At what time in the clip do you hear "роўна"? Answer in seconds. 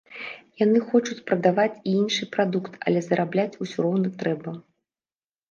3.87-4.09